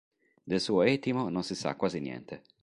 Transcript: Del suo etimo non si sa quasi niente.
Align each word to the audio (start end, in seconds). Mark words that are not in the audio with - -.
Del 0.49 0.59
suo 0.59 0.81
etimo 0.81 1.29
non 1.29 1.43
si 1.43 1.53
sa 1.53 1.75
quasi 1.75 1.99
niente. 1.99 2.41